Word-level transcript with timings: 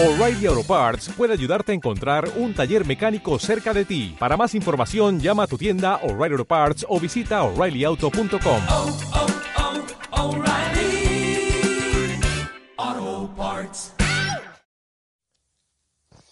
O'Reilly 0.00 0.46
Auto 0.46 0.62
Parts 0.62 1.08
puede 1.16 1.32
ayudarte 1.32 1.72
a 1.72 1.74
encontrar 1.74 2.30
un 2.36 2.54
taller 2.54 2.86
mecánico 2.86 3.36
cerca 3.40 3.74
de 3.74 3.84
ti. 3.84 4.14
Para 4.16 4.36
más 4.36 4.54
información, 4.54 5.18
llama 5.18 5.42
a 5.42 5.46
tu 5.48 5.58
tienda 5.58 5.96
O'Reilly 6.04 6.34
Auto 6.34 6.44
Parts 6.44 6.86
o 6.88 7.00
visita 7.00 7.42
oreillyauto.com. 7.42 8.62
oh, 8.70 8.98
oh, 12.78 13.34
Parts. 13.36 13.92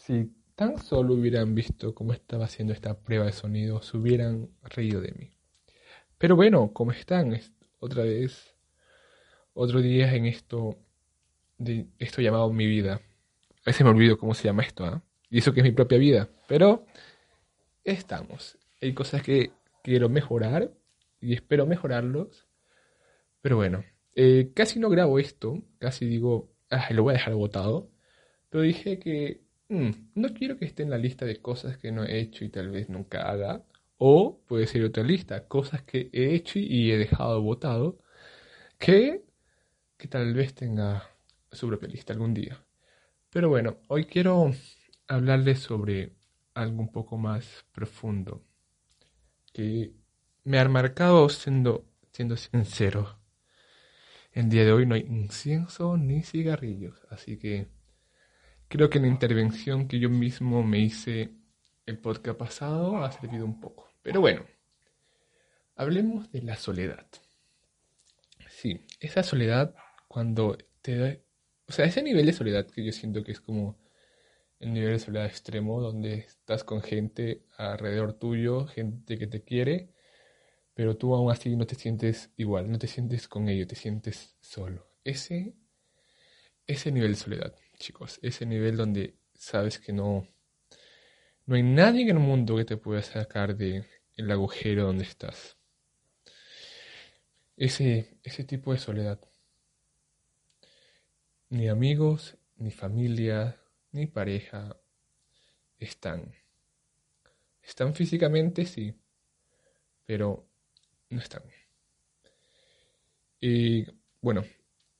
Si 0.04 0.30
tan 0.54 0.78
solo 0.80 1.14
hubieran 1.14 1.56
visto 1.56 1.92
cómo 1.92 2.12
estaba 2.12 2.44
haciendo 2.44 2.72
esta 2.72 2.96
prueba 2.96 3.24
de 3.24 3.32
sonido, 3.32 3.82
se 3.82 3.96
hubieran 3.96 4.48
reído 4.62 5.00
de 5.00 5.10
mí. 5.10 5.32
Pero 6.18 6.36
bueno, 6.36 6.70
¿cómo 6.72 6.92
están? 6.92 7.32
Es 7.32 7.50
otra 7.80 8.04
vez, 8.04 8.54
otro 9.54 9.82
día 9.82 10.14
en 10.14 10.26
esto, 10.26 10.78
de 11.58 11.88
esto 11.98 12.22
llamado 12.22 12.52
mi 12.52 12.68
vida. 12.68 13.00
A 13.66 13.70
veces 13.70 13.84
me 13.84 13.90
olvido 13.90 14.16
cómo 14.16 14.32
se 14.32 14.44
llama 14.44 14.62
esto, 14.62 14.84
¿ah? 14.84 15.02
Y 15.28 15.38
eso 15.38 15.52
que 15.52 15.58
es 15.58 15.64
mi 15.64 15.72
propia 15.72 15.98
vida. 15.98 16.28
Pero 16.46 16.86
estamos. 17.82 18.56
Hay 18.80 18.94
cosas 18.94 19.22
que 19.22 19.50
quiero 19.82 20.08
mejorar 20.08 20.70
y 21.20 21.34
espero 21.34 21.66
mejorarlos. 21.66 22.46
Pero 23.42 23.56
bueno, 23.56 23.84
eh, 24.14 24.52
casi 24.54 24.78
no 24.78 24.88
grabo 24.88 25.18
esto. 25.18 25.64
Casi 25.80 26.06
digo, 26.06 26.54
ah, 26.70 26.86
lo 26.92 27.02
voy 27.02 27.14
a 27.14 27.16
dejar 27.16 27.34
botado. 27.34 27.90
Pero 28.50 28.62
dije 28.62 29.00
que 29.00 29.42
mm, 29.68 29.90
no 30.14 30.28
quiero 30.32 30.58
que 30.58 30.64
esté 30.64 30.84
en 30.84 30.90
la 30.90 30.98
lista 30.98 31.26
de 31.26 31.42
cosas 31.42 31.76
que 31.76 31.90
no 31.90 32.04
he 32.04 32.20
hecho 32.20 32.44
y 32.44 32.50
tal 32.50 32.70
vez 32.70 32.88
nunca 32.88 33.28
haga. 33.28 33.64
O 33.98 34.38
puede 34.46 34.68
ser 34.68 34.84
otra 34.84 35.02
lista, 35.02 35.48
cosas 35.48 35.82
que 35.82 36.08
he 36.12 36.36
hecho 36.36 36.60
y 36.60 36.92
he 36.92 36.98
dejado 36.98 37.42
botado. 37.42 37.98
Que, 38.78 39.24
que 39.98 40.06
tal 40.06 40.34
vez 40.34 40.54
tenga 40.54 41.10
su 41.50 41.66
propia 41.66 41.88
lista 41.88 42.12
algún 42.12 42.32
día. 42.32 42.60
Pero 43.36 43.50
bueno, 43.50 43.76
hoy 43.88 44.06
quiero 44.06 44.50
hablarles 45.08 45.58
sobre 45.58 46.16
algo 46.54 46.80
un 46.80 46.90
poco 46.90 47.18
más 47.18 47.66
profundo 47.70 48.42
que 49.52 49.92
me 50.44 50.58
ha 50.58 50.66
marcado 50.70 51.28
siendo, 51.28 51.84
siendo 52.12 52.38
sincero. 52.38 53.18
El 54.32 54.48
día 54.48 54.64
de 54.64 54.72
hoy 54.72 54.86
no 54.86 54.94
hay 54.94 55.02
incienso 55.02 55.98
ni 55.98 56.22
cigarrillos, 56.22 57.06
así 57.10 57.38
que 57.38 57.68
creo 58.68 58.88
que 58.88 59.00
la 59.00 59.08
intervención 59.08 59.86
que 59.86 59.98
yo 59.98 60.08
mismo 60.08 60.62
me 60.62 60.78
hice 60.78 61.34
el 61.84 61.98
podcast 61.98 62.38
pasado 62.38 63.04
ha 63.04 63.12
servido 63.12 63.44
un 63.44 63.60
poco. 63.60 63.86
Pero 64.00 64.22
bueno, 64.22 64.46
hablemos 65.74 66.32
de 66.32 66.40
la 66.40 66.56
soledad. 66.56 67.06
Sí, 68.48 68.86
esa 68.98 69.22
soledad 69.22 69.74
cuando 70.08 70.56
te. 70.80 71.25
O 71.68 71.72
sea, 71.72 71.84
ese 71.86 72.02
nivel 72.02 72.26
de 72.26 72.32
soledad 72.32 72.66
que 72.66 72.84
yo 72.84 72.92
siento 72.92 73.24
que 73.24 73.32
es 73.32 73.40
como 73.40 73.76
el 74.60 74.72
nivel 74.72 74.92
de 74.92 74.98
soledad 74.98 75.26
extremo, 75.26 75.80
donde 75.80 76.14
estás 76.18 76.64
con 76.64 76.82
gente 76.82 77.44
alrededor 77.56 78.14
tuyo, 78.14 78.66
gente 78.66 79.18
que 79.18 79.26
te 79.26 79.42
quiere, 79.42 79.90
pero 80.74 80.96
tú 80.96 81.14
aún 81.14 81.30
así 81.30 81.56
no 81.56 81.66
te 81.66 81.74
sientes 81.74 82.30
igual, 82.36 82.70
no 82.70 82.78
te 82.78 82.86
sientes 82.86 83.28
con 83.28 83.48
ellos, 83.48 83.68
te 83.68 83.76
sientes 83.76 84.36
solo. 84.40 84.86
Ese, 85.04 85.54
ese 86.66 86.92
nivel 86.92 87.12
de 87.12 87.16
soledad, 87.16 87.54
chicos, 87.78 88.18
ese 88.22 88.46
nivel 88.46 88.76
donde 88.76 89.16
sabes 89.34 89.78
que 89.78 89.92
no, 89.92 90.28
no 91.46 91.56
hay 91.56 91.62
nadie 91.62 92.02
en 92.02 92.10
el 92.10 92.18
mundo 92.18 92.56
que 92.56 92.64
te 92.64 92.76
pueda 92.76 93.02
sacar 93.02 93.56
de 93.56 93.84
el 94.16 94.30
agujero 94.30 94.84
donde 94.84 95.04
estás. 95.04 95.56
Ese, 97.56 98.18
ese 98.22 98.44
tipo 98.44 98.72
de 98.72 98.78
soledad. 98.78 99.20
Ni 101.48 101.68
amigos, 101.68 102.36
ni 102.56 102.72
familia, 102.72 103.60
ni 103.92 104.06
pareja 104.06 104.76
están. 105.78 106.34
Están 107.62 107.94
físicamente, 107.94 108.66
sí, 108.66 108.94
pero 110.04 110.44
no 111.08 111.20
están. 111.20 111.44
Y 113.40 113.86
bueno, 114.20 114.44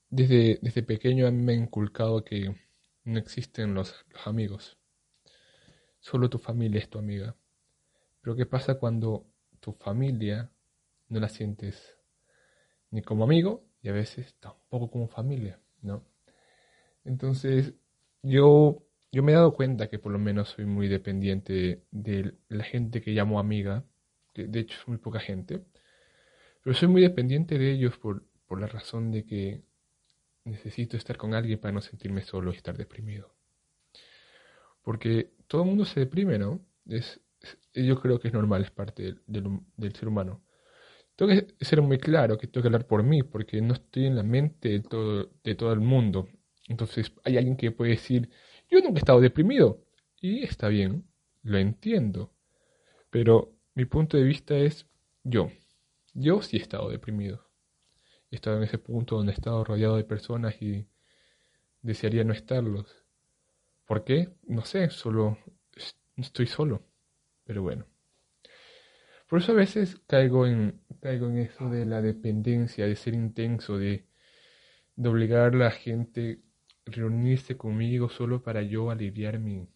desde, 0.09 0.59
desde 0.61 0.83
pequeño 0.83 1.27
a 1.27 1.31
mí 1.31 1.43
me 1.43 1.51
ha 1.51 1.55
inculcado 1.55 2.23
que 2.23 2.55
no 3.03 3.19
existen 3.19 3.73
los, 3.73 4.05
los 4.09 4.25
amigos. 4.25 4.77
Solo 5.99 6.29
tu 6.29 6.39
familia 6.39 6.79
es 6.79 6.89
tu 6.89 6.97
amiga. 6.97 7.35
Pero 8.21 8.37
¿qué 8.37 8.45
pasa 8.45 8.75
cuando 8.75 9.25
tu 9.59 9.73
familia 9.73 10.49
no 11.09 11.19
la 11.19 11.27
sientes 11.27 11.97
ni 12.91 13.01
como 13.01 13.25
amigo 13.25 13.65
y 13.81 13.89
a 13.89 13.91
veces 13.91 14.35
tampoco 14.39 14.89
como 14.89 15.09
familia, 15.09 15.59
¿no? 15.81 16.05
Entonces, 17.07 17.73
yo, 18.21 18.83
yo 19.11 19.23
me 19.23 19.31
he 19.31 19.35
dado 19.35 19.53
cuenta 19.53 19.89
que 19.89 19.97
por 19.99 20.11
lo 20.11 20.19
menos 20.19 20.49
soy 20.49 20.65
muy 20.65 20.87
dependiente 20.89 21.83
de, 21.91 22.35
la 22.49 22.63
gente 22.65 23.01
que 23.01 23.11
llamo 23.11 23.39
amiga, 23.39 23.85
que 24.33 24.47
de 24.47 24.59
hecho 24.59 24.77
es 24.79 24.87
muy 24.87 24.97
poca 24.97 25.19
gente, 25.19 25.63
pero 26.63 26.75
soy 26.75 26.89
muy 26.89 27.01
dependiente 27.01 27.57
de 27.57 27.71
ellos 27.71 27.97
por, 27.97 28.23
por 28.45 28.59
la 28.59 28.67
razón 28.67 29.11
de 29.11 29.25
que 29.25 29.63
necesito 30.43 30.97
estar 30.97 31.17
con 31.17 31.33
alguien 31.33 31.59
para 31.59 31.71
no 31.73 31.81
sentirme 31.81 32.21
solo 32.23 32.51
y 32.51 32.57
estar 32.57 32.77
deprimido. 32.77 33.33
Porque 34.81 35.31
todo 35.47 35.63
el 35.63 35.69
mundo 35.69 35.85
se 35.85 36.01
deprime, 36.01 36.37
¿no? 36.37 36.61
Es, 36.87 37.21
yo 37.73 38.01
creo 38.01 38.19
que 38.19 38.27
es 38.29 38.33
normal, 38.33 38.63
es 38.63 38.71
parte 38.71 39.03
del, 39.03 39.21
del, 39.77 39.95
ser 39.95 40.09
humano. 40.09 40.43
Tengo 41.15 41.31
que 41.31 41.65
ser 41.65 41.81
muy 41.81 41.99
claro 41.99 42.37
que 42.37 42.47
tengo 42.47 42.63
que 42.63 42.67
hablar 42.67 42.87
por 42.87 43.03
mí, 43.03 43.23
porque 43.23 43.61
no 43.61 43.73
estoy 43.73 44.07
en 44.07 44.15
la 44.17 44.23
mente 44.23 44.69
de 44.69 44.79
todo, 44.81 45.31
de 45.43 45.55
todo 45.55 45.73
el 45.73 45.79
mundo. 45.79 46.27
Entonces 46.67 47.11
hay 47.23 47.37
alguien 47.37 47.57
que 47.57 47.71
puede 47.71 47.91
decir, 47.91 48.29
yo 48.69 48.79
nunca 48.79 48.99
he 48.99 48.99
estado 48.99 49.21
deprimido. 49.21 49.83
Y 50.19 50.43
está 50.43 50.67
bien, 50.67 51.05
lo 51.43 51.57
entiendo. 51.57 52.33
Pero 53.09 53.53
mi 53.75 53.85
punto 53.85 54.17
de 54.17 54.23
vista 54.23 54.55
es 54.55 54.87
yo. 55.23 55.51
Yo 56.13 56.41
sí 56.41 56.57
he 56.57 56.61
estado 56.61 56.89
deprimido. 56.89 57.47
He 58.31 58.35
estado 58.35 58.57
en 58.57 58.63
ese 58.63 58.77
punto 58.77 59.15
donde 59.15 59.31
he 59.31 59.35
estado 59.35 59.63
rodeado 59.63 59.97
de 59.97 60.03
personas 60.03 60.61
y 60.61 60.87
desearía 61.81 62.23
no 62.23 62.33
estarlos. 62.33 63.03
¿Por 63.85 64.03
qué? 64.03 64.29
No 64.43 64.65
sé, 64.65 64.89
solo 64.89 65.37
estoy 66.17 66.47
solo. 66.47 66.83
Pero 67.45 67.61
bueno. 67.61 67.85
Por 69.29 69.39
eso 69.39 69.51
a 69.51 69.55
veces 69.55 70.01
caigo 70.07 70.47
en, 70.47 70.81
caigo 71.01 71.27
en 71.27 71.37
eso 71.37 71.69
de 71.69 71.85
la 71.85 72.01
dependencia, 72.01 72.85
de 72.85 72.95
ser 72.95 73.13
intenso, 73.13 73.77
de, 73.77 74.05
de 74.95 75.09
obligar 75.09 75.53
a 75.53 75.57
la 75.57 75.71
gente 75.71 76.41
reunirse 76.91 77.57
conmigo 77.57 78.09
solo 78.09 78.43
para 78.43 78.61
yo 78.63 78.91
aliviar 78.91 79.39
mi, 79.39 79.67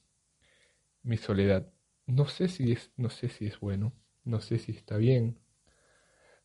mi 1.03 1.15
soledad. 1.17 1.71
No 2.07 2.27
sé 2.27 2.47
si 2.47 2.71
es, 2.71 2.91
no 2.97 3.09
sé 3.11 3.29
si 3.29 3.45
es 3.45 3.59
bueno, 3.59 3.93
no 4.23 4.41
sé 4.41 4.57
si 4.57 4.71
está 4.71 4.97
bien, 4.97 5.37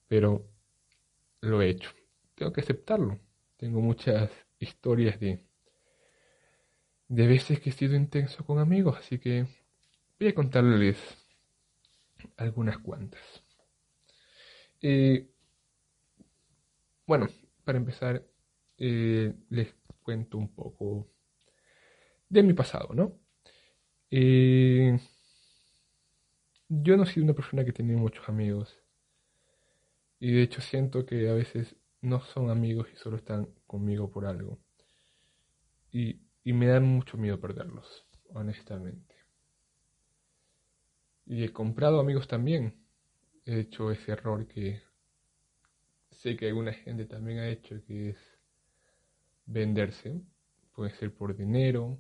pero 0.09 0.49
lo 1.43 1.63
he 1.63 1.71
hecho. 1.71 1.91
Tengo 2.35 2.53
que 2.53 2.63
aceptarlo. 2.63 3.21
Tengo 3.57 3.81
muchas 3.83 4.31
historias 4.61 5.21
de, 5.21 5.43
de 7.09 7.27
veces 7.27 7.59
que 7.59 7.71
he 7.71 7.73
sido 7.73 7.97
intenso 7.97 8.45
con 8.45 8.61
amigos, 8.61 8.97
así 8.99 9.19
que 9.19 9.45
voy 10.21 10.29
a 10.29 10.35
contarles 10.35 10.99
algunas 12.37 12.79
cuantas. 12.79 13.43
Eh, 14.83 15.27
bueno, 17.07 17.29
para 17.65 17.79
empezar, 17.79 18.25
eh, 18.79 19.35
les 19.51 19.75
cuento 20.07 20.39
un 20.39 20.55
poco 20.55 21.09
de 22.29 22.45
mi 22.45 22.53
pasado, 22.53 22.95
¿no? 22.95 23.19
Eh, 24.09 24.97
yo 26.69 26.97
no 26.97 27.05
soy 27.05 27.25
una 27.25 27.35
persona 27.35 27.65
que 27.65 27.73
tiene 27.73 27.97
muchos 27.97 28.29
amigos. 28.29 28.81
Y 30.21 30.33
de 30.33 30.43
hecho 30.43 30.61
siento 30.61 31.05
que 31.05 31.29
a 31.29 31.35
veces 31.35 31.75
no 32.03 32.21
son 32.21 32.51
amigos 32.51 32.87
y 32.93 32.97
solo 32.97 33.17
están 33.17 33.49
conmigo 33.67 34.09
por 34.09 34.27
algo. 34.27 34.61
Y, 35.91 36.21
y 36.45 36.53
me 36.53 36.69
dan 36.69 36.85
mucho 36.85 37.19
miedo 37.19 37.41
perderlos, 37.41 38.07
honestamente. 38.33 39.17
Y 41.27 41.43
he 41.43 41.53
comprado 41.53 41.99
amigos 41.99 42.29
también. 42.29 42.87
He 43.45 43.59
hecho 43.59 43.91
ese 43.91 44.13
error 44.13 44.47
que 44.47 44.83
sé 46.13 46.37
que 46.37 46.47
alguna 46.47 46.73
gente 46.73 47.07
también 47.07 47.41
ha 47.41 47.49
hecho, 47.49 47.85
que 47.85 48.11
es 48.11 48.36
venderse, 49.47 50.21
puede 50.75 50.91
ser 50.93 51.15
por 51.15 51.37
dinero, 51.37 51.99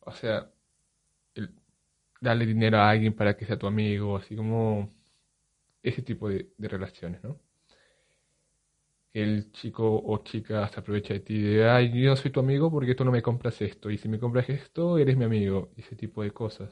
o 0.00 0.12
sea, 0.12 0.50
el, 1.34 1.50
darle 2.20 2.46
dinero 2.46 2.78
a 2.78 2.90
alguien 2.90 3.14
para 3.14 3.36
que 3.36 3.46
sea 3.46 3.58
tu 3.58 3.66
amigo, 3.66 4.16
así 4.16 4.36
como 4.36 4.90
ese 5.82 6.02
tipo 6.02 6.28
de, 6.28 6.52
de 6.58 6.68
relaciones, 6.68 7.22
¿no? 7.24 7.38
El 9.14 9.52
chico 9.52 10.02
o 10.04 10.18
chica 10.24 10.68
se 10.68 10.80
aprovecha 10.80 11.14
de 11.14 11.20
ti 11.20 11.40
de, 11.40 11.68
ay, 11.68 11.92
yo 12.02 12.16
soy 12.16 12.30
tu 12.30 12.40
amigo 12.40 12.70
porque 12.70 12.94
tú 12.94 13.04
no 13.04 13.12
me 13.12 13.22
compras 13.22 13.60
esto, 13.62 13.90
y 13.90 13.98
si 13.98 14.08
me 14.08 14.18
compras 14.18 14.48
esto, 14.48 14.98
eres 14.98 15.16
mi 15.16 15.24
amigo, 15.24 15.70
ese 15.76 15.96
tipo 15.96 16.22
de 16.22 16.30
cosas. 16.32 16.70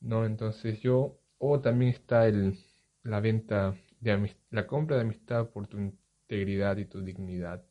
¿No? 0.00 0.24
Entonces 0.26 0.80
yo, 0.80 1.18
o 1.38 1.60
también 1.60 1.92
está 1.92 2.26
el, 2.26 2.58
la 3.02 3.20
venta 3.20 3.76
de 4.00 4.34
la 4.50 4.66
compra 4.66 4.96
de 4.96 5.02
amistad 5.02 5.50
por 5.50 5.66
tu 5.66 5.78
integridad 5.78 6.76
y 6.78 6.86
tu 6.86 7.02
dignidad 7.02 7.64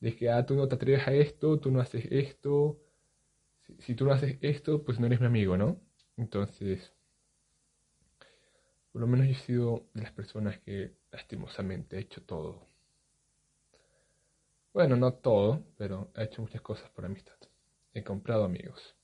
De 0.00 0.14
que, 0.16 0.30
ah, 0.30 0.44
tú 0.46 0.54
no 0.54 0.68
te 0.68 0.74
atreves 0.74 1.06
a 1.08 1.12
esto, 1.12 1.58
tú 1.58 1.70
no 1.70 1.80
haces 1.80 2.06
esto. 2.10 2.78
Si, 3.78 3.94
tú 3.94 4.04
no 4.04 4.12
haces 4.12 4.38
esto, 4.42 4.84
pues 4.84 5.00
no 5.00 5.06
eres 5.06 5.20
mi 5.20 5.26
amigo, 5.26 5.56
¿no? 5.56 5.80
Entonces, 6.16 6.92
por 8.92 9.00
lo 9.00 9.06
menos 9.06 9.26
yo 9.26 9.32
he 9.32 9.36
sido 9.36 9.86
de 9.94 10.02
las 10.02 10.12
personas 10.12 10.58
que 10.60 10.96
lastimosamente 11.10 11.96
he 11.96 12.00
hecho 12.00 12.22
todo. 12.22 12.66
Bueno, 14.72 14.96
no 14.96 15.14
todo, 15.14 15.64
pero 15.76 16.10
he 16.14 16.24
hecho 16.24 16.42
muchas 16.42 16.60
cosas 16.60 16.90
por 16.90 17.04
amistad. 17.04 17.36
He 17.94 18.02
comprado 18.04 18.44
amigos. 18.44 18.94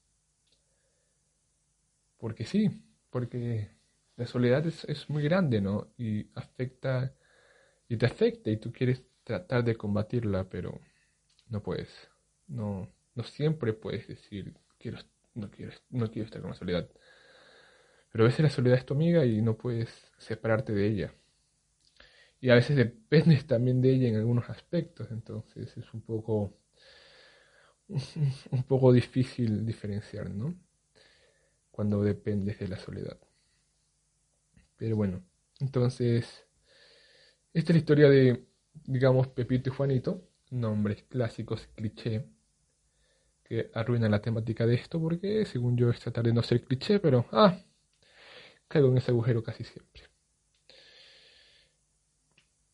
Porque 2.18 2.44
sí, 2.44 2.70
porque 3.10 3.70
la 4.16 4.26
soledad 4.26 4.66
es, 4.66 4.84
es 4.84 5.10
muy 5.10 5.22
grande, 5.22 5.60
¿no? 5.60 5.92
Y 5.96 6.30
afecta, 6.34 7.14
y 7.88 7.96
te 7.96 8.06
afecta 8.06 8.50
y 8.50 8.58
tú 8.58 8.72
quieres 8.72 9.02
tratar 9.24 9.64
de 9.64 9.76
combatirla, 9.76 10.48
pero 10.48 10.80
no 11.48 11.62
puedes. 11.62 11.88
No, 12.48 12.88
no 13.14 13.24
siempre 13.24 13.72
puedes 13.72 14.08
decir, 14.08 14.54
quiero, 14.78 14.98
no, 15.34 15.50
quiero, 15.50 15.72
no 15.90 16.10
quiero 16.10 16.26
estar 16.26 16.40
con 16.40 16.50
la 16.50 16.56
soledad. 16.56 16.88
Pero 18.10 18.24
a 18.24 18.28
veces 18.28 18.40
la 18.40 18.50
soledad 18.50 18.78
es 18.78 18.86
tu 18.86 18.94
amiga 18.94 19.24
y 19.24 19.40
no 19.40 19.56
puedes 19.56 19.88
separarte 20.18 20.72
de 20.72 20.86
ella. 20.86 21.14
Y 22.40 22.50
a 22.50 22.54
veces 22.54 22.76
dependes 22.76 23.46
también 23.46 23.80
de 23.80 23.92
ella 23.92 24.08
en 24.08 24.16
algunos 24.16 24.50
aspectos, 24.50 25.10
entonces 25.10 25.76
es 25.76 25.94
un 25.94 26.02
poco 26.02 26.58
un 28.50 28.62
poco 28.64 28.92
difícil 28.92 29.64
diferenciar, 29.64 30.30
¿no? 30.30 30.54
Cuando 31.70 32.02
dependes 32.02 32.58
de 32.58 32.68
la 32.68 32.76
soledad. 32.76 33.18
Pero 34.76 34.96
bueno, 34.96 35.24
entonces 35.60 36.46
esta 37.54 37.72
es 37.72 37.76
la 37.76 37.78
historia 37.78 38.08
de, 38.08 38.46
digamos, 38.74 39.28
Pepito 39.28 39.70
y 39.70 39.72
Juanito, 39.72 40.28
nombres 40.50 41.02
clásicos, 41.04 41.68
cliché, 41.74 42.26
que 43.44 43.70
arruinan 43.74 44.10
la 44.10 44.22
temática 44.22 44.66
de 44.66 44.74
esto 44.74 45.00
porque, 45.00 45.44
según 45.46 45.76
yo, 45.76 45.90
es 45.90 46.00
tratar 46.00 46.24
de 46.24 46.32
no 46.32 46.42
ser 46.42 46.64
cliché, 46.64 47.00
pero, 47.00 47.26
ah, 47.32 47.58
caigo 48.68 48.88
en 48.88 48.98
ese 48.98 49.10
agujero 49.10 49.42
casi 49.42 49.64
siempre. 49.64 50.04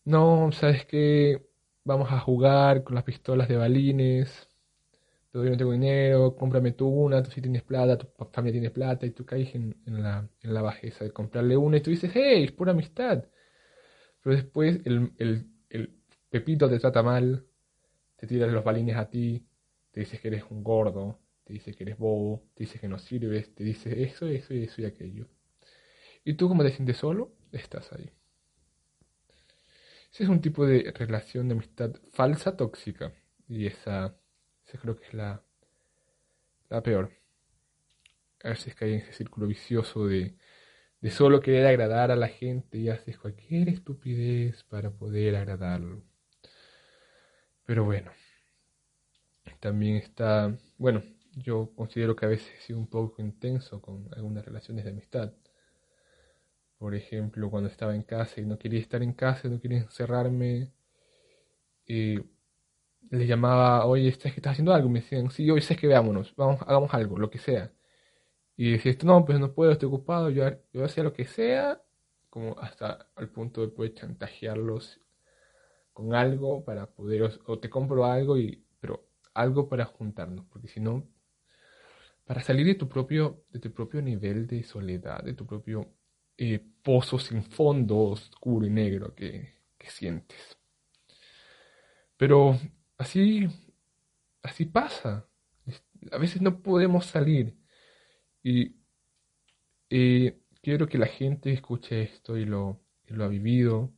No, 0.05 0.50
¿sabes 0.53 0.87
qué? 0.87 1.47
Vamos 1.85 2.11
a 2.12 2.19
jugar 2.21 2.83
con 2.85 2.95
las 2.95 3.05
pistolas 3.05 3.49
de 3.49 3.56
balines. 3.56 4.49
Todavía 5.31 5.53
no 5.53 5.59
tengo 5.59 5.73
dinero, 5.73 6.37
cómprame 6.37 6.73
tú 6.73 6.89
una, 6.89 7.23
tú 7.23 7.31
sí 7.31 7.43
tienes 7.43 7.62
plata, 7.62 7.99
tu 7.99 8.09
familia 8.33 8.53
tiene 8.61 8.71
plata, 8.71 9.06
y 9.06 9.11
tú 9.11 9.27
caes 9.27 9.55
en, 9.55 9.77
la, 9.87 10.29
en 10.43 10.55
la 10.55 10.62
bajeza 10.62 11.05
de 11.05 11.12
comprarle 11.12 11.56
una 11.56 11.77
y 11.79 11.81
tú 11.83 11.91
dices, 11.91 12.11
hey, 12.15 12.45
es 12.45 12.53
pura 12.53 12.73
amistad. 12.73 13.25
Pero 14.23 14.37
después 14.37 14.81
el 14.87 15.49
Pepito 16.31 16.69
te 16.71 16.79
trata 16.79 17.03
mal, 17.03 17.47
te 18.17 18.27
tira 18.27 18.47
los 18.47 18.65
balines 18.65 18.97
a 18.97 19.11
ti, 19.11 19.47
te 19.93 20.01
dice 20.01 20.19
que 20.21 20.29
eres 20.29 20.45
un 20.51 20.65
gordo, 20.65 21.21
te 21.45 21.55
dice 21.55 21.75
que 21.75 21.85
eres 21.85 21.99
bobo, 21.99 22.45
te 22.55 22.65
dice 22.65 22.81
que 22.81 22.89
no 22.89 22.99
sirves, 22.99 23.55
te 23.55 23.65
dice 23.65 24.03
eso, 24.03 24.27
eso 24.29 24.55
y 24.55 24.65
eso 24.65 24.83
y 24.83 24.87
aquello. 24.87 25.29
Y 26.25 26.35
tú 26.35 26.49
como 26.49 26.63
te 26.63 26.71
sientes 26.71 26.99
solo, 26.99 27.33
estás 27.53 27.93
ahí. 27.93 28.11
Ese 30.13 30.25
es 30.25 30.29
un 30.29 30.43
tipo 30.43 30.67
de 30.67 30.93
relación 30.95 31.49
de 31.49 31.55
amistad 31.55 31.93
falsa 32.13 32.57
tóxica. 32.59 33.15
Y 33.49 33.67
esa, 33.67 34.15
esa 34.67 34.79
creo 34.79 34.97
que 34.97 35.07
es 35.07 35.15
la, 35.15 35.43
la 36.71 36.81
peor. 36.83 37.11
A 38.43 38.49
veces 38.49 38.75
cae 38.75 38.95
en 38.95 39.01
ese 39.03 39.13
círculo 39.13 39.47
vicioso 39.47 40.09
de, 40.09 40.35
de 41.01 41.11
solo 41.13 41.41
querer 41.41 41.67
agradar 41.67 42.11
a 42.11 42.17
la 42.17 42.29
gente 42.29 42.79
y 42.79 42.89
haces 42.91 43.19
cualquier 43.19 43.69
estupidez 43.69 44.65
para 44.65 44.91
poder 44.91 45.37
agradarlo. 45.37 46.05
Pero 47.69 47.85
bueno, 47.85 48.11
también 49.61 49.97
está, 49.97 50.56
bueno, 50.79 51.03
yo 51.37 51.70
considero 51.76 52.17
que 52.17 52.25
a 52.25 52.31
veces 52.31 52.50
he 52.56 52.62
sido 52.62 52.79
un 52.79 52.87
poco 52.87 53.20
intenso 53.20 53.82
con 53.82 54.09
algunas 54.17 54.43
relaciones 54.47 54.87
de 54.87 54.91
amistad. 54.93 55.35
Por 56.79 56.94
ejemplo, 56.94 57.50
cuando 57.50 57.69
estaba 57.69 57.94
en 57.94 58.05
casa 58.05 58.41
y 58.41 58.47
no 58.47 58.59
quería 58.59 58.81
estar 58.81 59.03
en 59.03 59.12
casa, 59.12 59.49
no 59.49 59.61
quería 59.61 59.81
encerrarme, 59.81 60.73
y 61.87 62.20
les 63.11 63.29
llamaba, 63.29 63.85
oye, 63.85 64.09
¿estás 64.09 64.32
que 64.32 64.41
estás 64.41 64.53
haciendo 64.53 64.73
algo? 64.73 64.88
Me 64.88 65.00
decían, 65.00 65.31
sí, 65.31 65.50
hoy 65.50 65.61
sé 65.61 65.76
que 65.76 65.87
veámonos, 65.87 66.35
vamos, 66.37 66.62
hagamos 66.62 66.94
algo, 66.94 67.19
lo 67.19 67.29
que 67.31 67.38
sea. 67.38 67.71
Y 68.56 68.73
decía, 68.73 68.94
no, 69.05 69.26
pues 69.26 69.41
no 69.41 69.53
puedo, 69.55 69.73
estoy 69.73 69.88
ocupado, 69.88 70.31
yo, 70.31 70.44
yo 70.73 70.85
hacía 70.87 71.05
lo 71.05 71.12
que 71.12 71.26
sea, 71.26 71.82
como 72.31 72.59
hasta 72.61 73.11
al 73.14 73.29
punto 73.31 73.61
de 73.61 73.69
poder 73.69 73.94
chantajearlos 73.94 75.03
con 75.99 76.15
algo 76.15 76.65
para 76.65 76.87
poder, 76.87 77.41
o 77.47 77.59
te 77.59 77.69
compro 77.69 78.05
algo, 78.05 78.39
y, 78.39 78.65
pero 78.79 79.09
algo 79.35 79.69
para 79.69 79.85
juntarnos, 79.85 80.47
porque 80.47 80.69
si 80.69 80.79
no, 80.79 81.09
para 82.25 82.41
salir 82.41 82.65
de 82.67 82.77
tu 82.77 82.89
propio, 82.89 83.43
de 83.50 83.59
tu 83.59 83.73
propio 83.73 84.00
nivel 84.00 84.47
de 84.47 84.62
soledad, 84.62 85.25
de 85.25 85.35
tu 85.35 85.45
propio 85.45 85.93
eh, 86.37 86.65
pozo 86.85 87.19
sin 87.19 87.43
fondo 87.43 87.99
oscuro 87.99 88.65
y 88.65 88.71
negro 88.71 89.12
que, 89.12 89.59
sientes. 89.89 90.56
Pero 92.17 92.56
así, 92.97 93.49
así 94.43 94.67
pasa. 94.67 95.27
A 96.12 96.19
veces 96.19 96.43
no 96.43 96.62
podemos 96.62 97.06
salir. 97.06 97.56
Y 98.43 98.77
quiero 100.62 100.87
que 100.87 100.99
la 100.99 101.06
gente 101.06 101.53
escuche 101.53 102.03
esto 102.03 102.37
y 102.37 102.45
lo, 102.45 102.81
lo 103.06 103.25
ha 103.25 103.29
vivido. 103.29 103.93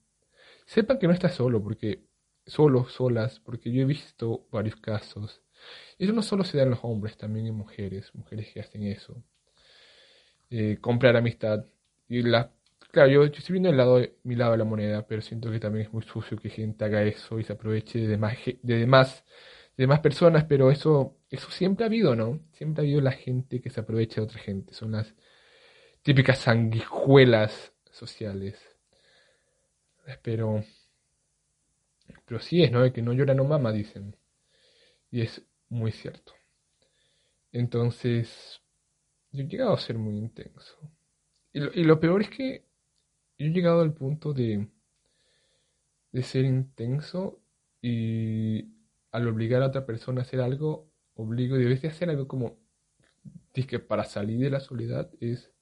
Sepan 0.71 1.01
que 1.01 1.09
no 1.09 1.13
estás 1.13 1.35
solo, 1.35 1.61
porque 1.61 2.05
solo, 2.47 2.85
solas, 2.89 3.41
porque 3.41 3.73
yo 3.73 3.83
he 3.83 3.85
visto 3.85 4.47
varios 4.53 4.77
casos. 4.77 5.43
Eso 5.99 6.13
no 6.13 6.23
solo 6.23 6.45
se 6.45 6.59
da 6.59 6.63
en 6.63 6.71
los 6.71 6.79
hombres, 6.85 7.17
también 7.17 7.49
en 7.49 7.57
mujeres, 7.57 8.15
mujeres 8.15 8.53
que 8.53 8.61
hacen 8.61 8.85
eso. 8.85 9.21
Eh, 10.49 10.79
comprar 10.81 11.17
amistad, 11.17 11.67
y 12.09 12.23
la, 12.23 12.53
claro, 12.93 13.11
yo, 13.11 13.25
estoy 13.25 13.55
viendo 13.55 13.69
el 13.71 13.77
lado, 13.77 14.01
mi 14.23 14.37
lado 14.37 14.53
de 14.53 14.59
la 14.59 14.65
moneda, 14.65 15.05
pero 15.09 15.23
siento 15.23 15.51
que 15.51 15.59
también 15.59 15.87
es 15.87 15.93
muy 15.93 16.05
sucio 16.05 16.39
que 16.39 16.51
gente 16.51 16.85
haga 16.85 17.03
eso 17.03 17.41
y 17.41 17.45
se 17.45 17.53
aproveche 17.55 17.99
de 17.99 18.07
demás, 18.07 18.37
de 18.63 18.77
demás, 18.79 19.25
de 19.77 19.83
demás 19.85 19.99
personas, 19.99 20.45
pero 20.45 20.71
eso, 20.71 21.17
eso 21.31 21.51
siempre 21.51 21.85
ha 21.85 21.89
habido, 21.89 22.15
¿no? 22.15 22.41
Siempre 22.53 22.83
ha 22.83 22.85
habido 22.85 23.01
la 23.01 23.13
gente 23.13 23.61
que 23.61 23.71
se 23.71 23.81
aprovecha 23.81 24.21
de 24.21 24.27
otra 24.27 24.39
gente. 24.39 24.73
Son 24.75 24.93
las 24.93 25.15
típicas 26.03 26.39
sanguijuelas 26.39 27.73
sociales. 27.91 28.80
Pero, 30.23 30.65
pero 32.27 32.41
sí 32.41 32.63
es, 32.63 32.71
¿no? 32.71 32.93
Que 32.93 33.03
no 33.03 33.13
llora 33.13 33.35
no 33.35 33.45
mama, 33.45 33.73
dicen. 33.73 34.17
Y 35.11 35.23
es 35.23 35.43
muy 35.69 35.93
cierto. 35.93 36.33
Entonces, 37.53 38.61
yo 39.33 39.43
he 39.43 39.47
llegado 39.47 39.73
a 39.73 39.79
ser 39.79 39.99
muy 39.99 40.17
intenso. 40.17 40.77
Y 41.53 41.83
lo, 41.83 41.99
peor 41.99 42.23
es 42.23 42.31
que 42.31 42.65
yo 43.39 43.47
he 43.47 43.51
llegado 43.51 43.81
al 43.81 43.93
punto 43.93 44.33
de, 44.33 44.69
de 46.13 46.23
ser 46.23 46.45
intenso 46.45 47.41
y 47.83 48.69
al 49.11 49.27
obligar 49.27 49.63
a 49.63 49.67
otra 49.67 49.85
persona 49.85 50.21
a 50.21 50.25
hacer 50.25 50.41
algo, 50.41 50.89
obligo, 51.15 51.57
y 51.57 51.65
debes 51.65 51.83
de 51.83 51.89
hacer 51.89 52.09
algo 52.09 52.29
como, 52.29 52.57
que 53.53 53.79
para 53.81 54.05
salir 54.05 54.39
de 54.39 54.51
la 54.51 54.61
soledad 54.61 55.11
es 55.21 55.53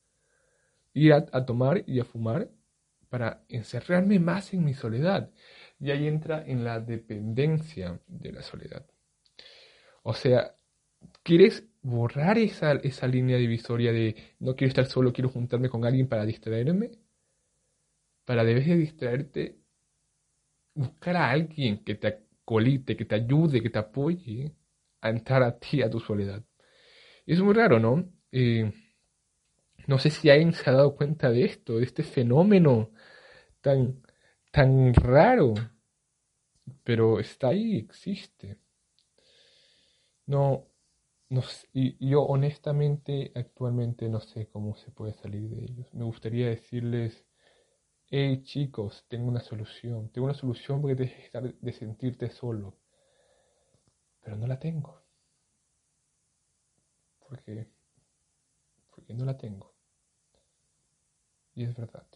ir 0.92 1.14
a, 1.14 1.26
a, 1.32 1.46
tomar 1.46 1.84
y 1.86 2.00
a 2.00 2.04
fumar 2.04 2.50
para 3.08 3.44
encerrarme 3.48 4.18
más 4.18 4.52
en 4.54 4.64
mi 4.64 4.74
soledad. 4.74 5.30
Y 5.80 5.90
ahí 5.90 6.06
entra 6.08 6.44
en 6.46 6.64
la 6.64 6.80
dependencia 6.80 8.00
de 8.06 8.32
la 8.32 8.42
soledad. 8.42 8.86
O 10.02 10.14
sea, 10.14 10.56
quieres 11.22 11.68
borrar 11.82 12.38
esa, 12.38 12.72
esa 12.74 13.06
línea 13.06 13.36
divisoria 13.38 13.92
de 13.92 14.16
no 14.40 14.56
quiero 14.56 14.68
estar 14.70 14.86
solo, 14.86 15.12
quiero 15.12 15.30
juntarme 15.30 15.68
con 15.68 15.84
alguien 15.84 16.08
para 16.08 16.26
distraerme, 16.26 16.90
para 18.24 18.44
debes 18.44 18.66
de 18.66 18.76
distraerte, 18.76 19.58
buscar 20.74 21.16
a 21.16 21.30
alguien 21.30 21.84
que 21.84 21.94
te 21.94 22.08
acolite, 22.08 22.96
que 22.96 23.04
te 23.04 23.14
ayude, 23.16 23.62
que 23.62 23.70
te 23.70 23.78
apoye 23.78 24.54
a 25.00 25.10
entrar 25.10 25.42
a 25.42 25.58
ti, 25.58 25.82
a 25.82 25.90
tu 25.90 26.00
soledad. 26.00 26.42
es 27.26 27.40
muy 27.40 27.54
raro, 27.54 27.78
¿no? 27.80 28.10
Eh, 28.32 28.72
no 29.88 29.98
sé 29.98 30.10
si 30.10 30.28
alguien 30.28 30.52
se 30.52 30.68
ha 30.68 30.74
dado 30.74 30.94
cuenta 30.94 31.30
de 31.30 31.44
esto, 31.46 31.78
de 31.78 31.84
este 31.84 32.02
fenómeno 32.02 32.90
tan, 33.62 34.02
tan 34.52 34.92
raro, 34.92 35.54
pero 36.84 37.18
está 37.20 37.48
ahí, 37.48 37.78
existe. 37.78 38.58
No, 40.26 40.66
no 41.30 41.42
y 41.72 42.10
yo 42.10 42.22
honestamente 42.22 43.32
actualmente 43.34 44.10
no 44.10 44.20
sé 44.20 44.48
cómo 44.48 44.76
se 44.76 44.90
puede 44.90 45.14
salir 45.14 45.48
de 45.48 45.64
ellos. 45.64 45.86
Me 45.94 46.04
gustaría 46.04 46.48
decirles, 46.48 47.24
hey 48.10 48.42
chicos, 48.42 49.06
tengo 49.08 49.26
una 49.26 49.40
solución. 49.40 50.10
Tengo 50.10 50.26
una 50.26 50.34
solución 50.34 50.82
porque 50.82 50.96
dejes 50.96 51.32
de 51.62 51.72
sentirte 51.72 52.28
solo. 52.28 52.76
Pero 54.20 54.36
no 54.36 54.46
la 54.46 54.58
tengo. 54.58 55.02
Porque, 57.20 57.68
porque 58.90 59.14
no 59.14 59.24
la 59.24 59.38
tengo. 59.38 59.77
Y 61.58 61.64
es 61.64 61.76
verdad. 61.76 62.06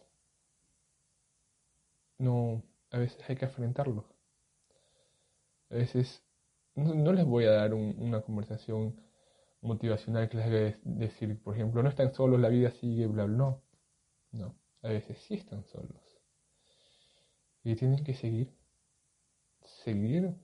No, 2.17 2.63
a 2.89 2.97
veces 2.97 3.23
hay 3.29 3.35
que 3.35 3.45
enfrentarlo. 3.45 4.07
A 5.71 5.75
veces 5.75 6.23
no, 6.75 6.93
no 6.95 7.11
les 7.11 7.25
voy 7.25 7.43
a 7.43 7.51
dar 7.51 7.73
un- 7.73 7.95
una 7.99 8.21
conversación 8.21 8.95
motivacional 9.61 10.29
que 10.29 10.37
les 10.37 10.45
haga 10.47 10.55
de- 10.57 10.77
decir, 10.85 11.41
por 11.43 11.55
ejemplo, 11.55 11.83
no 11.83 11.89
están 11.89 12.13
solos, 12.13 12.39
la 12.39 12.49
vida 12.49 12.71
sigue, 12.71 13.07
bla, 13.07 13.25
bla, 13.25 13.35
no. 13.37 13.63
No, 14.33 14.55
a 14.83 14.89
veces 14.89 15.17
sí 15.19 15.35
están 15.35 15.65
solos. 15.65 16.01
Y 17.63 17.75
tienen 17.75 18.03
que 18.03 18.13
seguir, 18.13 18.53
seguir, 19.83 20.35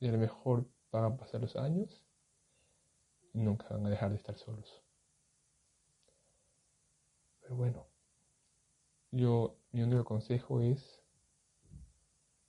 y 0.00 0.06
a 0.06 0.12
lo 0.12 0.18
mejor 0.18 0.68
van 0.90 1.04
a 1.04 1.16
pasar 1.16 1.40
los 1.40 1.56
años 1.56 2.02
nunca 3.34 3.68
van 3.68 3.84
a 3.86 3.90
dejar 3.90 4.08
de 4.08 4.16
estar 4.16 4.38
solos. 4.38 4.81
Pero 7.52 7.58
bueno, 7.58 7.86
yo, 9.12 9.56
mi 9.70 9.82
único 9.84 10.04
consejo 10.04 10.60
es, 10.60 11.00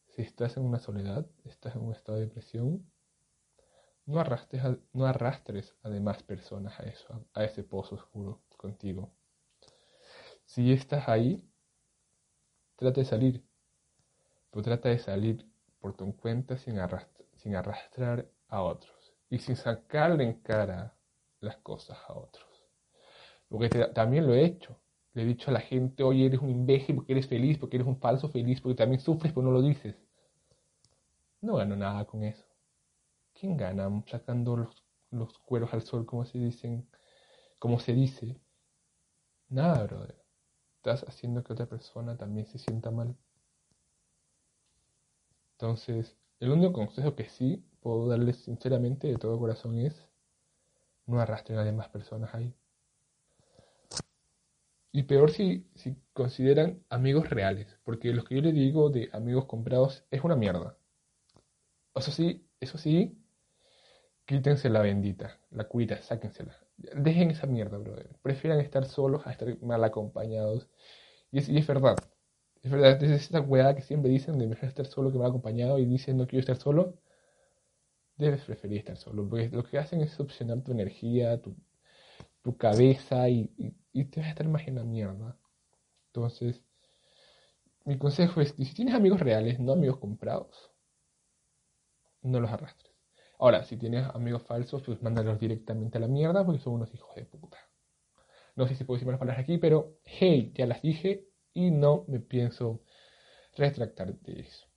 si 0.07 0.22
estás 0.22 0.55
en 0.55 0.63
una 0.63 0.79
soledad, 0.79 1.25
estás 1.43 1.75
en 1.75 1.81
un 1.81 1.91
estado 1.91 2.17
de 2.17 2.24
depresión, 2.27 2.89
no 4.05 4.17
arrastres 4.22 4.63
a, 4.63 4.77
no 4.93 5.05
a 5.05 5.89
demás 5.89 6.24
personas 6.24 6.79
a 6.79 6.83
eso, 6.83 7.25
a 7.33 7.43
ese 7.43 7.63
pozo 7.65 7.95
oscuro 7.95 8.41
contigo. 8.55 9.12
Si 10.45 10.72
estás 10.72 11.10
ahí, 11.10 11.43
trata 12.75 13.01
de 13.01 13.05
salir, 13.05 13.43
pero 14.51 14.63
trata 14.63 14.88
de 14.89 15.00
salir 15.00 15.45
por 15.81 15.95
tu 15.98 16.15
cuenta 16.15 16.57
sin 16.57 16.79
arrastrar 17.55 18.29
a 18.48 18.62
otros 18.62 19.13
y 19.29 19.39
sin 19.39 19.55
sacarle 19.57 20.24
en 20.24 20.39
cara 20.41 20.95
las 21.41 21.57
cosas 21.57 21.98
a 22.07 22.13
otros. 22.13 22.48
Porque 23.50 23.69
te- 23.69 23.88
también 23.89 24.27
lo 24.27 24.36
he 24.36 24.45
hecho. 24.45 24.79
Le 25.13 25.24
he 25.24 25.25
dicho 25.25 25.50
a 25.50 25.53
la 25.53 25.62
gente, 25.62 26.03
oye, 26.03 26.25
eres 26.25 26.39
un 26.41 26.50
imbécil 26.50 26.96
porque 26.96 27.13
eres 27.13 27.27
feliz, 27.27 27.58
porque 27.58 27.77
eres 27.77 27.88
un 27.88 28.00
falso 28.00 28.29
feliz, 28.29 28.62
porque 28.62 28.75
también 28.75 29.00
sufres, 29.01 29.34
pero 29.34 29.46
no 29.46 29.51
lo 29.51 29.62
dices. 29.62 29.96
No 31.41 31.55
gano 31.58 31.75
nada 31.75 32.05
con 32.05 32.24
eso. 32.24 32.46
¿Quién 33.34 33.58
gana 33.58 34.03
sacando 34.08 34.58
los, 34.58 34.84
los 35.12 35.38
cueros 35.39 35.74
al 35.74 35.84
sol, 35.84 36.05
como 36.05 36.25
se 36.25 36.39
dicen, 36.39 36.88
como 37.60 37.79
se 37.79 37.93
dice? 37.93 38.39
Nada, 39.50 39.84
brother. 39.86 40.22
Estás 40.77 41.03
haciendo 41.08 41.43
que 41.43 41.53
otra 41.53 41.65
persona 41.67 42.17
también 42.17 42.46
se 42.46 42.58
sienta 42.60 42.91
mal. 42.91 43.15
Entonces, 45.53 46.17
el 46.39 46.51
único 46.51 46.74
consejo 46.74 47.15
que 47.15 47.29
sí 47.29 47.65
puedo 47.79 48.08
darles 48.08 48.38
sinceramente 48.43 49.08
de 49.08 49.17
todo 49.17 49.39
corazón 49.39 49.77
es 49.77 50.10
no 51.05 51.20
arrastren 51.20 51.58
a 51.58 51.63
demás 51.63 51.89
personas 51.89 52.34
ahí. 52.36 52.53
Y 54.93 55.03
peor 55.03 55.31
si, 55.31 55.67
si 55.75 55.97
consideran 56.13 56.83
amigos 56.89 57.29
reales, 57.29 57.77
porque 57.83 58.13
los 58.13 58.25
que 58.25 58.35
yo 58.35 58.41
les 58.41 58.53
digo 58.53 58.89
de 58.89 59.09
amigos 59.12 59.45
comprados 59.45 60.05
es 60.12 60.23
una 60.23 60.35
mierda. 60.35 60.77
Eso 61.95 62.12
sí, 62.12 62.47
eso 62.59 62.77
sí, 62.77 63.17
quítense 64.25 64.69
la 64.69 64.81
bendita, 64.81 65.39
la 65.51 65.65
cuita, 65.67 66.01
sáquensela. 66.01 66.55
Dejen 66.77 67.31
esa 67.31 67.47
mierda, 67.47 67.77
brother. 67.79 68.09
Prefieran 68.21 68.59
estar 68.59 68.85
solos 68.85 69.25
a 69.25 69.31
estar 69.31 69.59
mal 69.62 69.83
acompañados. 69.83 70.69
Y 71.31 71.39
es, 71.39 71.50
y 71.50 71.57
es 71.57 71.67
verdad. 71.67 71.97
Es 72.62 72.71
verdad, 72.71 73.01
es 73.03 73.12
esa 73.12 73.41
weá 73.41 73.75
que 73.75 73.81
siempre 73.81 74.12
dicen 74.12 74.38
de 74.39 74.47
mejor 74.47 74.69
estar 74.69 74.85
solo 74.85 75.12
que 75.12 75.17
mal 75.17 75.29
acompañado 75.29 75.79
y 75.79 75.85
dicen 75.85 76.17
no 76.17 76.27
quiero 76.27 76.41
estar 76.41 76.57
solo. 76.57 77.00
Debes 78.17 78.41
preferir 78.45 78.79
estar 78.79 78.97
solo, 78.97 79.27
porque 79.27 79.50
lo 79.50 79.63
que 79.63 79.77
hacen 79.77 80.01
es 80.01 80.19
opcionar 80.19 80.63
tu 80.63 80.71
energía, 80.71 81.41
tu, 81.41 81.55
tu 82.43 82.57
cabeza 82.57 83.29
y, 83.29 83.50
y, 83.93 84.05
te 84.05 84.19
vas 84.19 84.27
a 84.27 84.31
estar 84.31 84.47
más 84.47 84.67
en 84.67 84.75
la 84.75 84.83
mierda. 84.83 85.38
Entonces, 86.07 86.62
mi 87.85 87.97
consejo 87.97 88.41
es 88.41 88.53
que 88.53 88.65
si 88.65 88.73
tienes 88.73 88.93
amigos 88.93 89.19
reales, 89.19 89.59
no 89.59 89.73
amigos 89.73 89.97
comprados, 89.97 90.71
no 92.21 92.39
los 92.39 92.51
arrastres. 92.51 92.91
Ahora, 93.39 93.63
si 93.63 93.77
tienes 93.77 94.07
amigos 94.13 94.43
falsos, 94.43 94.83
pues 94.83 95.01
mándalos 95.01 95.39
directamente 95.39 95.97
a 95.97 96.01
la 96.01 96.07
mierda 96.07 96.45
porque 96.45 96.62
son 96.62 96.73
unos 96.73 96.93
hijos 96.93 97.15
de 97.15 97.25
puta. 97.25 97.57
No 98.55 98.67
sé 98.67 98.75
si 98.75 98.83
puedo 98.83 98.97
decir 98.97 99.07
más 99.07 99.19
palabras 99.19 99.43
aquí, 99.43 99.57
pero 99.57 99.97
hey, 100.03 100.51
ya 100.55 100.65
las 100.65 100.81
dije 100.81 101.27
y 101.53 101.71
no 101.71 102.05
me 102.07 102.19
pienso 102.19 102.81
retractar 103.55 104.13
de 104.19 104.41
eso. 104.41 104.67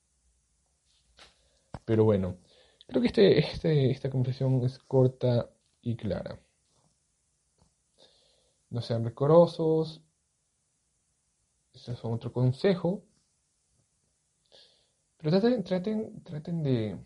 Pero 1.85 2.05
bueno, 2.05 2.39
creo 2.87 3.03
que 3.03 3.09
este, 3.09 3.39
este, 3.39 3.91
esta 3.91 4.11
conversación 4.11 4.65
es 4.65 4.79
corta 4.79 5.51
y 5.83 5.97
clara. 5.97 6.41
No 8.71 8.81
sean 8.81 9.05
recorosos. 9.05 10.03
Ese 11.73 11.93
es 11.93 12.05
otro 12.05 12.33
consejo. 12.33 13.05
Pero 15.19 15.31
traten, 15.31 15.65
traten, 15.65 16.23
traten 16.23 16.63
de. 16.63 16.99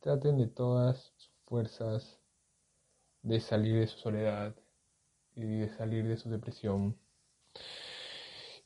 Traten 0.00 0.38
de 0.38 0.46
todas 0.48 1.12
sus 1.16 1.30
fuerzas 1.44 2.20
de 3.22 3.40
salir 3.40 3.78
de 3.78 3.86
su 3.86 3.98
soledad 3.98 4.54
y 5.34 5.42
de 5.42 5.68
salir 5.76 6.06
de 6.06 6.16
su 6.16 6.28
depresión. 6.28 6.96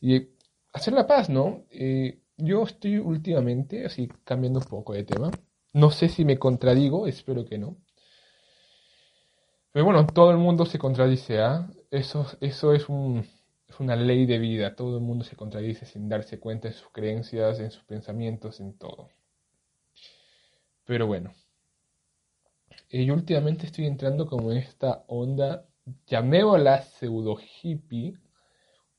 Y 0.01 0.29
hacer 0.73 0.95
la 0.95 1.07
paz, 1.07 1.29
¿no? 1.29 1.65
Eh, 1.71 2.21
yo 2.37 2.63
estoy 2.63 2.99
últimamente, 2.99 3.85
así 3.85 4.09
cambiando 4.25 4.61
un 4.61 4.67
poco 4.67 4.93
de 4.93 5.05
tema. 5.05 5.31
No 5.73 5.91
sé 5.91 6.09
si 6.09 6.25
me 6.25 6.39
contradigo, 6.39 7.07
espero 7.07 7.45
que 7.45 7.59
no. 7.59 7.77
Pero 9.77 9.85
bueno, 9.85 10.07
todo 10.07 10.31
el 10.31 10.39
mundo 10.39 10.65
se 10.65 10.79
contradice, 10.79 11.39
¿ah? 11.43 11.69
Eso, 11.91 12.25
eso 12.41 12.73
es, 12.73 12.89
un, 12.89 13.27
es 13.69 13.79
una 13.79 13.95
ley 13.95 14.25
de 14.25 14.39
vida. 14.39 14.75
Todo 14.75 14.97
el 14.97 15.03
mundo 15.03 15.23
se 15.23 15.37
contradice 15.37 15.85
sin 15.85 16.09
darse 16.09 16.41
cuenta 16.41 16.69
en 16.69 16.73
sus 16.73 16.89
creencias, 16.93 17.61
en 17.61 17.71
sus 17.71 17.85
pensamientos, 17.85 18.59
en 18.61 18.79
todo. 18.79 19.11
Pero 20.87 21.07
bueno. 21.07 21.35
Eh, 22.91 23.05
yo 23.05 23.15
últimamente 23.15 23.67
estoy 23.67 23.87
entrando 23.87 24.27
como 24.27 24.51
en 24.51 24.59
esta 24.59 25.05
onda, 25.09 25.67
llamémosla 26.07 26.83
pseudo 26.83 27.37
hippie, 27.39 28.11
un 28.13 28.19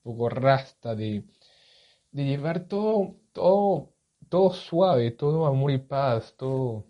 poco 0.02 0.28
rasta 0.30 0.94
de, 0.94 1.24
de 2.12 2.24
llevar 2.24 2.66
todo, 2.68 3.16
todo, 3.32 3.94
todo 4.28 4.52
suave, 4.52 5.10
todo 5.12 5.46
amor 5.46 5.72
y 5.72 5.78
paz, 5.78 6.34
todo, 6.36 6.86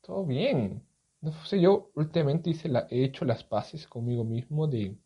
todo 0.00 0.24
bien. 0.24 0.85
No 1.26 1.32
sé, 1.44 1.60
yo 1.60 1.90
últimamente 1.96 2.50
hice 2.50 2.68
la, 2.68 2.86
he 2.88 3.02
hecho 3.02 3.24
las 3.24 3.42
paces 3.42 3.88
conmigo 3.88 4.22
mismo 4.22 4.68
de, 4.68 4.96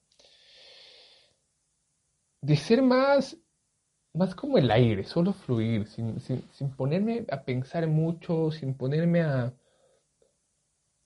de 2.43 2.57
ser 2.57 2.83
más, 2.83 3.39
más 4.13 4.35
como 4.35 4.59
el 4.59 4.71
aire, 4.71 5.05
solo 5.05 5.33
fluir, 5.33 5.87
sin, 5.87 6.21
sin, 6.21 6.43
sin 6.53 6.77
ponerme 6.77 7.25
a 7.31 7.43
pensar 7.43 7.87
mucho, 7.87 8.51
sin 8.51 8.75
ponerme 8.75 9.23
a, 9.23 9.55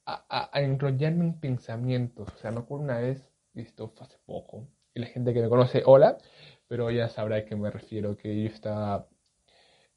a, 0.05 0.61
enrollarme 0.61 1.27
en 1.27 1.39
pensamientos. 1.39 2.29
O 2.35 2.39
sea, 2.39 2.51
me 2.51 2.59
acuerdo 2.59 2.83
una 2.83 2.99
vez, 2.99 3.31
y 3.55 3.61
esto 3.61 3.87
fue 3.91 4.09
hace 4.09 4.19
poco, 4.27 4.67
y 4.95 5.01
la 5.01 5.07
gente 5.07 5.33
que 5.33 5.43
me 5.43 5.49
conoce, 5.49 5.85
hola, 5.87 6.19
pero 6.67 6.91
ya 6.91 7.09
sabrá 7.09 7.37
a 7.37 7.45
qué 7.45 7.55
me 7.55 7.71
refiero, 7.71 8.17
que 8.17 8.43
yo 8.43 8.49
estaba 8.49 9.09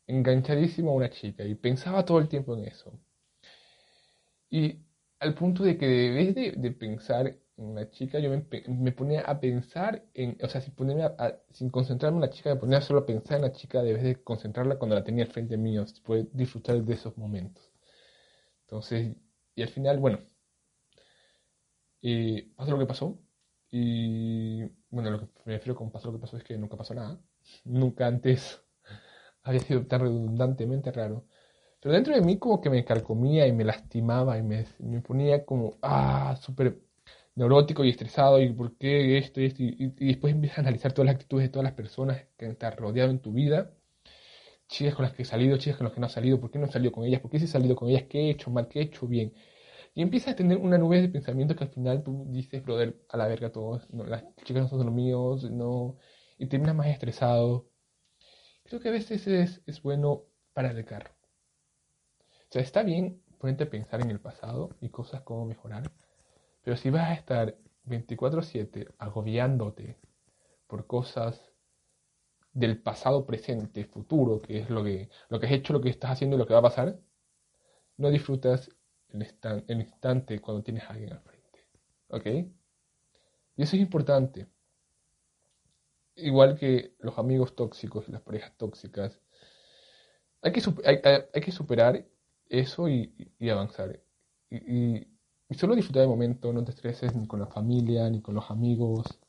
enganchadísimo 0.06 0.92
a 0.92 0.96
una 0.96 1.10
chica 1.10 1.44
y 1.44 1.56
pensaba 1.56 2.06
todo 2.06 2.20
el 2.20 2.30
tiempo 2.30 2.56
en 2.56 2.66
eso. 2.66 2.94
Y 4.50 4.87
al 5.20 5.34
punto 5.36 5.64
de 5.64 5.78
que 5.78 5.88
vez 6.12 6.36
de, 6.36 6.52
de 6.54 6.72
pensar 6.72 7.38
en 7.58 7.76
la 7.76 7.90
chica, 7.90 8.20
yo 8.20 8.30
me, 8.30 8.46
me 8.68 8.92
ponía 8.92 9.22
a 9.22 9.40
pensar 9.40 10.06
en, 10.14 10.38
o 10.44 10.48
sea, 10.50 10.62
sin 10.62 10.74
ponerme 10.76 11.04
a- 11.06 11.40
sin 11.52 11.70
concentrarme 11.70 12.18
en 12.18 12.22
la 12.22 12.30
chica, 12.30 12.50
me 12.54 12.60
ponía 12.60 12.82
solo 12.82 13.00
a 13.02 13.06
pensar 13.06 13.38
en 13.38 13.44
la 13.44 13.52
chica, 13.54 13.82
de 13.84 13.94
vez 13.94 14.04
de 14.04 14.24
concentrarla 14.24 14.78
cuando 14.78 14.96
la 14.96 15.04
tenía 15.04 15.26
frente 15.28 15.58
mío, 15.58 15.86
poder 16.06 16.28
disfrutar 16.34 16.82
de 16.84 16.94
esos 16.94 17.18
momentos. 17.18 17.72
Entonces, 18.64 19.16
y 19.56 19.62
al 19.64 19.70
final, 19.70 20.00
bueno, 20.00 20.20
eh, 22.02 22.52
pasó 22.56 22.72
lo 22.72 22.80
que 22.80 22.86
pasó. 22.86 23.20
Y 23.70 24.64
bueno, 24.90 25.12
lo 25.12 25.20
que 25.20 25.28
me 25.46 25.54
refiero 25.54 25.76
con 25.76 25.92
pasó 25.92 26.08
lo 26.12 26.18
que 26.18 26.22
pasó 26.22 26.38
es 26.38 26.44
que 26.44 26.58
nunca 26.58 26.78
pasó 26.78 26.94
nada. 26.94 27.20
Nunca 27.66 28.08
antes 28.08 28.62
había 29.44 29.62
sido 29.62 29.86
tan 29.88 30.02
redundantemente 30.02 30.92
raro. 30.92 31.26
Pero 31.88 31.96
dentro 31.96 32.14
de 32.16 32.22
mí 32.22 32.38
como 32.38 32.60
que 32.60 32.70
me 32.70 32.84
carcomía 32.84 33.48
y 33.48 33.54
me 33.54 33.64
lastimaba 33.64 34.38
y 34.38 34.44
me, 34.44 34.66
me 34.80 35.00
ponía 35.00 35.46
como, 35.46 35.78
ah, 35.82 36.38
súper 36.42 36.82
neurótico 37.36 37.86
y 37.86 37.90
estresado 37.90 38.42
y 38.42 38.52
por 38.52 38.76
qué 38.78 39.18
esto 39.18 39.40
y 39.40 39.46
esto. 39.46 39.64
Y, 39.64 39.94
después 40.06 40.34
empiezas 40.34 40.58
a 40.58 40.62
analizar 40.64 40.92
todas 40.92 41.06
las 41.06 41.16
actitudes 41.16 41.46
de 41.46 41.50
todas 41.50 41.64
las 41.64 41.74
personas 41.76 42.26
que 42.38 42.48
están 42.48 42.76
rodeado 42.76 43.10
en 43.10 43.20
tu 43.20 43.32
vida. 43.32 43.72
Chicas 44.68 44.96
con 44.96 45.04
las 45.04 45.14
que 45.14 45.24
he 45.24 45.26
salido, 45.26 45.58
chicas 45.58 45.78
con 45.78 45.86
las 45.86 45.94
que 45.94 46.02
no 46.02 46.08
he 46.08 46.10
salido, 46.10 46.42
por 46.42 46.52
qué 46.52 46.60
no 46.60 46.66
he 46.66 46.72
salido 46.72 46.92
con 46.92 47.06
ellas, 47.06 47.22
por 47.22 47.32
qué 47.32 47.40
sí 47.40 47.46
he 47.46 47.48
salido 47.48 47.76
con 47.78 47.90
ellas, 47.90 48.04
qué 48.10 48.20
he 48.20 48.30
hecho 48.32 48.52
mal, 48.52 48.68
qué 48.68 48.80
he 48.80 48.84
hecho 48.84 49.08
bien. 49.08 49.34
Y 49.96 50.02
empiezas 50.02 50.34
a 50.34 50.36
tener 50.36 50.58
una 50.58 50.78
nube 50.78 51.02
de 51.02 51.10
pensamientos 51.10 51.58
que 51.58 51.64
al 51.66 51.72
final 51.72 52.04
tú 52.04 52.26
dices, 52.30 52.64
brother, 52.64 52.98
a 53.10 53.18
la 53.18 53.28
verga 53.28 53.52
todos, 53.52 53.88
las 53.94 54.26
chicas 54.44 54.64
no 54.64 54.70
son 54.70 54.86
los 54.86 54.94
míos, 54.94 55.50
no, 55.52 55.98
y 56.38 56.48
terminas 56.48 56.76
más 56.76 56.88
estresado. 56.88 57.70
Creo 58.66 58.82
que 58.82 58.90
a 58.90 58.92
veces 58.92 59.28
es, 59.28 59.62
es 59.66 59.82
bueno 59.82 60.26
parar 60.54 60.78
el 60.78 60.86
carro. 60.86 61.17
O 62.50 62.52
sea, 62.52 62.62
está 62.62 62.84
bien 62.84 63.22
ponerte 63.38 63.64
a 63.64 63.70
pensar 63.70 64.02
en 64.02 64.12
el 64.12 64.20
pasado 64.20 64.76
y 64.82 64.90
cosas 64.90 65.22
como 65.22 65.46
mejorar, 65.46 65.92
pero 66.64 66.78
si 66.78 66.90
vas 66.92 67.10
a 67.10 67.14
estar 67.16 67.58
24/7 67.86 68.88
agobiándote 69.00 69.98
por 70.68 70.88
cosas 70.88 71.52
del 72.52 72.82
pasado, 72.82 73.26
presente, 73.26 73.86
futuro, 73.86 74.42
que 74.42 74.60
es 74.60 74.70
lo 74.70 74.84
que, 74.84 75.10
lo 75.30 75.40
que 75.40 75.46
has 75.46 75.54
hecho, 75.54 75.72
lo 75.72 75.80
que 75.80 75.88
estás 75.90 76.12
haciendo 76.12 76.36
y 76.36 76.40
lo 76.40 76.46
que 76.46 76.54
va 76.54 76.60
a 76.60 76.64
pasar, 76.64 77.00
no 77.98 78.10
disfrutas 78.12 78.70
el, 79.10 79.22
instan- 79.24 79.66
el 79.68 79.82
instante 79.82 80.40
cuando 80.42 80.64
tienes 80.64 80.84
a 80.86 80.90
alguien 80.94 81.14
al 81.14 81.22
frente. 81.22 81.68
¿Ok? 82.10 82.26
Y 83.58 83.64
eso 83.64 83.76
es 83.76 83.82
importante. 83.82 84.48
Igual 86.18 86.58
que 86.60 86.96
los 87.00 87.18
amigos 87.18 87.56
tóxicos 87.56 88.10
las 88.10 88.20
parejas 88.22 88.52
tóxicas, 88.58 89.22
hay 90.42 90.52
que, 90.52 90.62
hay 91.34 91.42
que 91.42 91.52
superar 91.52 92.06
eso 92.50 92.90
y, 92.90 93.14
avanzar. 93.50 94.00
Y, 94.50 95.08
solo 95.56 95.76
disfrutar 95.76 96.02
del 96.02 96.10
momento, 96.10 96.52
no 96.54 96.64
te 96.64 96.72
estreses 96.72 97.16
ni 97.16 97.28
con 97.28 97.40
la 97.40 97.48
familia, 97.48 98.10
ni 98.10 98.22
con 98.22 98.36
los 98.36 98.50
amigos. 98.52 99.20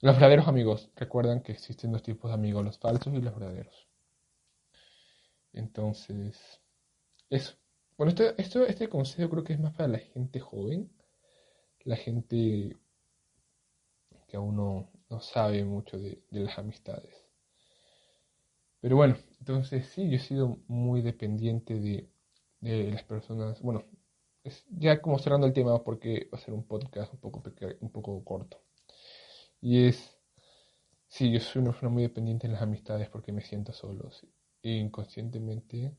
Los 0.00 0.14
verdaderos 0.14 0.48
amigos. 0.48 0.90
Recuerdan 0.96 1.42
que 1.42 1.52
existen 1.52 1.92
dos 1.92 2.02
tipos 2.02 2.30
de 2.30 2.34
amigos, 2.34 2.64
los 2.64 2.78
falsos 2.78 3.12
y 3.14 3.20
los 3.20 3.34
verdaderos. 3.34 3.88
Entonces, 5.52 6.38
eso. 7.28 7.54
Bueno, 7.96 8.10
esto, 8.10 8.24
esto, 8.38 8.66
este 8.66 8.88
consejo 8.88 9.30
creo 9.30 9.44
que 9.44 9.52
es 9.52 9.60
más 9.60 9.74
para 9.74 9.88
la 9.88 9.98
gente 9.98 10.40
joven, 10.40 10.90
la 11.84 11.96
gente 11.96 12.76
que 14.26 14.36
aún 14.36 14.56
no, 14.56 14.90
no 15.10 15.20
sabe 15.20 15.64
mucho 15.64 15.98
de 15.98 16.22
las 16.30 16.58
amistades. 16.58 17.30
Pero 18.80 18.96
bueno, 18.96 19.16
entonces 19.38 19.86
sí, 19.88 20.08
yo 20.08 20.16
he 20.16 20.20
sido 20.20 20.58
muy 20.66 21.02
dependiente 21.02 21.78
de, 21.78 22.08
de 22.60 22.90
las 22.92 23.02
personas. 23.04 23.60
Bueno, 23.62 23.84
es 24.44 24.64
ya 24.70 25.00
como 25.02 25.18
cerrando 25.18 25.46
el 25.46 25.52
tema 25.52 25.82
porque 25.84 26.28
va 26.32 26.38
a 26.38 26.40
ser 26.40 26.54
un 26.54 26.64
podcast 26.66 27.12
un 27.12 27.20
poco, 27.20 27.42
peque- 27.42 27.76
un 27.80 27.90
poco 27.90 28.22
corto. 28.24 28.62
Y 29.60 29.86
es, 29.86 30.16
sí, 31.08 31.32
yo 31.32 31.40
soy 31.40 31.62
una 31.62 31.72
persona 31.72 31.90
muy 31.90 32.02
dependiente 32.02 32.46
en 32.46 32.54
las 32.54 32.62
amistades 32.62 33.08
porque 33.08 33.32
me 33.32 33.42
siento 33.42 33.72
solo. 33.72 34.10
E 34.62 34.72
inconscientemente 34.72 35.96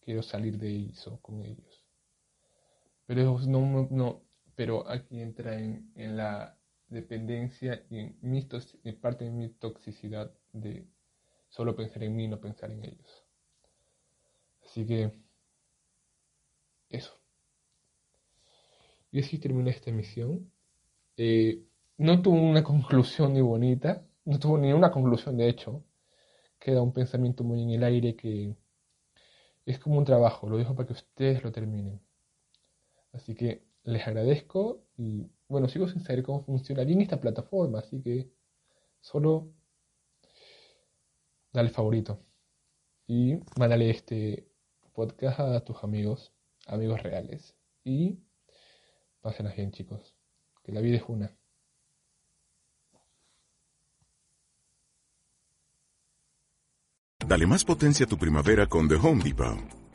quiero 0.00 0.22
salir 0.22 0.58
de 0.58 0.86
eso 0.90 1.20
con 1.22 1.42
ellos. 1.44 1.84
Pero 3.06 3.38
no, 3.46 3.88
no, 3.90 4.22
pero 4.54 4.88
aquí 4.88 5.20
entra 5.20 5.58
en, 5.58 5.92
la 6.16 6.58
dependencia 6.88 7.84
y 7.90 7.98
en, 7.98 8.18
mi 8.22 8.48
en 8.84 9.00
parte 9.00 9.24
de 9.24 9.30
mi 9.30 9.48
toxicidad 9.50 10.32
de 10.52 10.86
solo 11.48 11.76
pensar 11.76 12.02
en 12.04 12.16
mí, 12.16 12.28
no 12.28 12.40
pensar 12.40 12.70
en 12.70 12.84
ellos. 12.84 13.24
Así 14.64 14.84
que 14.86 15.10
eso. 16.88 17.18
Y 19.10 19.20
así 19.20 19.38
termina 19.38 19.70
esta 19.70 19.90
emisión. 19.90 20.50
Eh, 21.16 21.62
no 21.98 22.20
tuvo 22.22 22.36
una 22.40 22.62
conclusión 22.62 23.32
ni 23.34 23.40
bonita, 23.40 24.04
no 24.24 24.38
tuvo 24.38 24.58
ni 24.58 24.72
una 24.72 24.90
conclusión 24.90 25.36
de 25.36 25.48
hecho. 25.48 25.84
Queda 26.58 26.82
un 26.82 26.92
pensamiento 26.92 27.44
muy 27.44 27.62
en 27.62 27.70
el 27.70 27.84
aire 27.84 28.16
que 28.16 28.54
es 29.66 29.78
como 29.78 29.98
un 29.98 30.04
trabajo, 30.04 30.48
lo 30.48 30.56
dejo 30.56 30.74
para 30.74 30.86
que 30.86 30.92
ustedes 30.94 31.42
lo 31.42 31.52
terminen. 31.52 32.00
Así 33.12 33.34
que 33.34 33.62
les 33.84 34.06
agradezco 34.06 34.82
y 34.96 35.26
bueno, 35.48 35.68
sigo 35.68 35.88
sin 35.88 36.02
saber 36.02 36.22
cómo 36.22 36.44
funciona 36.44 36.84
bien 36.84 37.00
esta 37.00 37.20
plataforma, 37.20 37.80
así 37.80 38.02
que 38.02 38.30
solo 39.00 39.48
dale 41.52 41.70
favorito 41.70 42.20
y 43.06 43.38
mándale 43.58 43.90
este 43.90 44.48
podcast 44.92 45.40
a 45.40 45.64
tus 45.64 45.82
amigos, 45.84 46.32
amigos 46.66 47.02
reales 47.02 47.56
y 47.84 48.18
pásenla 49.20 49.52
bien 49.54 49.72
chicos, 49.72 50.14
que 50.62 50.72
la 50.72 50.80
vida 50.80 50.98
es 50.98 51.04
una. 51.08 51.36
Dale 57.26 57.46
más 57.46 57.64
potencia 57.64 58.06
a 58.06 58.08
tu 58.08 58.18
primavera 58.18 58.66
con 58.66 58.88
The 58.88 58.94
Home 58.96 59.24
Depot. 59.24 59.85